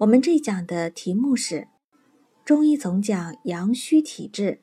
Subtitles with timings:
[0.00, 1.68] 我们这讲的题目是：
[2.44, 4.60] 中医总讲阳虚体质，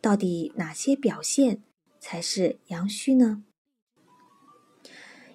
[0.00, 1.62] 到底哪些表现
[1.98, 3.44] 才是阳虚呢？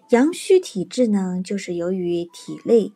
[0.09, 2.91] 阳虚体质呢，就是由于体内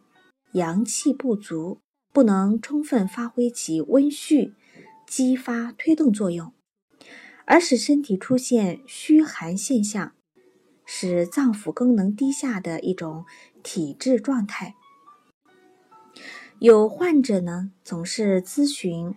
[0.53, 1.81] 阳气不足，
[2.11, 4.55] 不能充分发挥其温煦、
[5.05, 6.51] 激发、推动作用，
[7.45, 10.15] 而使身体出现虚寒现象，
[10.83, 13.25] 使脏腑功能低下的一种
[13.61, 14.73] 体质状态。
[16.59, 19.15] 有患者呢，总是咨询，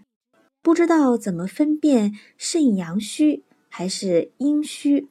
[0.63, 5.09] 不知道怎么分辨肾阳虚还是阴虚，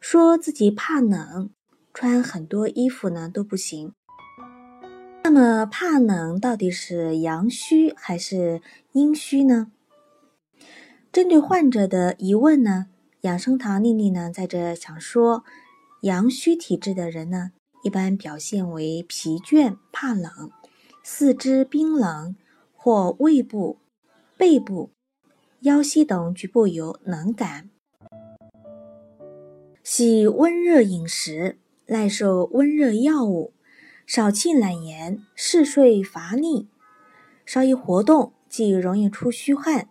[0.00, 1.50] 说自己怕冷，
[1.92, 3.92] 穿很多衣服呢都不行。
[5.24, 8.62] 那么怕冷到底是阳虚还是
[8.92, 9.72] 阴虚呢？
[11.10, 12.86] 针对患者的疑问呢，
[13.22, 15.42] 养生堂丽丽呢在这想说，
[16.02, 17.50] 阳虚体质的人呢，
[17.82, 20.52] 一般表现为疲倦、怕冷。
[21.04, 22.36] 四肢冰冷，
[22.76, 23.78] 或胃部、
[24.36, 24.90] 背部、
[25.62, 27.70] 腰膝等局部有冷感，
[29.82, 33.52] 喜温热饮食，耐受温热药物，
[34.06, 36.68] 少气懒言，嗜睡乏力，
[37.44, 39.88] 稍一活动即容易出虚汗，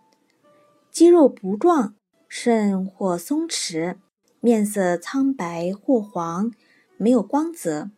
[0.90, 1.94] 肌肉不壮，
[2.26, 3.96] 肾或松弛，
[4.40, 6.50] 面色苍白或黄，
[6.96, 7.90] 没有光泽，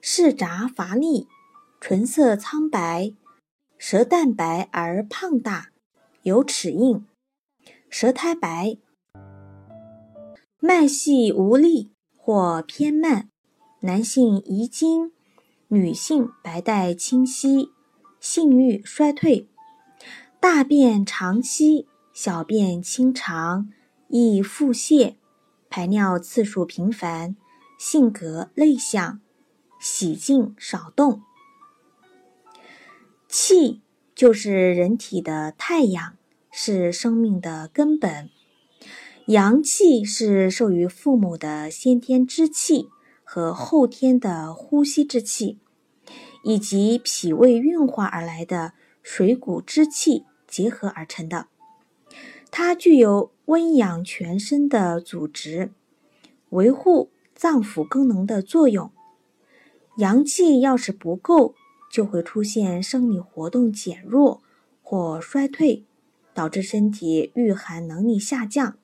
[0.00, 1.28] 嗜杂乏力。
[1.80, 3.12] 唇色苍白，
[3.78, 5.68] 舌淡白而胖大，
[6.22, 7.06] 有齿印，
[7.88, 8.76] 舌苔白，
[10.58, 13.30] 脉细无力或偏慢，
[13.80, 15.12] 男性遗精，
[15.68, 17.70] 女性白带清晰，
[18.18, 19.46] 性欲衰退，
[20.40, 23.68] 大便长稀，小便清长，
[24.08, 25.14] 易腹泻，
[25.70, 27.36] 排尿次数频繁，
[27.78, 29.20] 性格内向，
[29.80, 31.22] 喜静少动。
[33.28, 33.82] 气
[34.14, 36.16] 就是人体的太阳，
[36.50, 38.30] 是生命的根本。
[39.26, 42.88] 阳气是受于父母的先天之气
[43.22, 45.58] 和后天的呼吸之气，
[46.42, 48.72] 以及脾胃运化而来的
[49.02, 51.48] 水谷之气结合而成的。
[52.50, 55.70] 它具有温养全身的组织，
[56.48, 58.90] 维护脏腑功能的作用。
[59.98, 61.54] 阳气要是不够，
[61.90, 64.42] 就会出现生理活动减弱
[64.82, 65.84] 或衰退，
[66.34, 68.76] 导致身体御寒能力下降。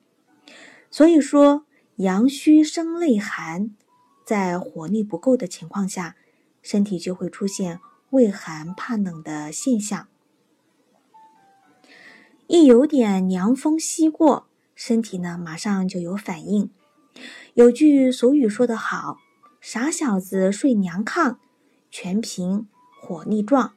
[0.89, 1.65] 所以说，
[1.97, 3.71] 阳虚生内寒，
[4.25, 6.15] 在火力不够的情况下，
[6.61, 7.79] 身体就会出现
[8.09, 10.07] 畏寒怕冷的现象。
[12.47, 16.69] 一有点凉风袭过，身体呢马上就有反应。
[17.53, 19.17] 有句俗语说得好
[19.61, 21.37] ：“傻小子睡凉炕，
[21.89, 22.67] 全凭。”
[23.07, 23.75] 火力壮，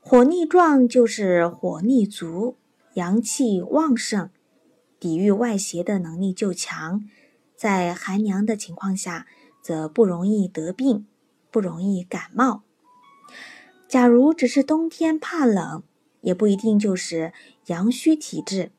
[0.00, 2.56] 火力壮就是火力足，
[2.94, 4.30] 阳气旺盛，
[4.98, 7.04] 抵御外邪的能力就强。
[7.54, 9.28] 在寒凉的情况下，
[9.62, 11.06] 则不容易得病，
[11.52, 12.64] 不容易感冒。
[13.86, 15.84] 假如只是冬天怕冷，
[16.20, 17.32] 也不一定就是
[17.66, 18.72] 阳虚体质。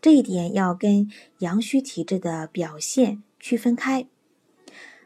[0.00, 4.08] 这一点要跟阳虚体质的表现区分开。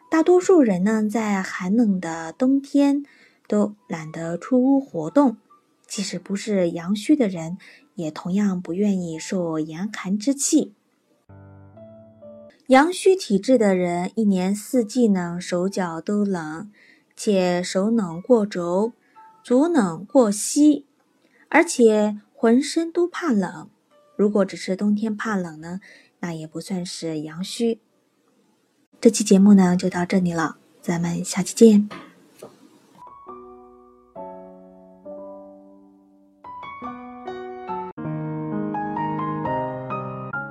[0.08, 3.04] 大多数人呢，在寒冷的冬天。
[3.50, 5.36] 都懒得出屋活动，
[5.84, 7.58] 即使不是阳虚的人，
[7.96, 10.72] 也同样不愿意受严寒之气。
[12.68, 16.70] 阳虚体质的人，一年四季呢手脚都冷，
[17.16, 18.92] 且手冷过肘，
[19.42, 20.86] 足冷过膝，
[21.48, 23.68] 而且浑身都怕冷。
[24.14, 25.80] 如果只是冬天怕冷呢，
[26.20, 27.80] 那也不算是阳虚。
[29.00, 31.88] 这期节目呢就到这里了，咱们下期见。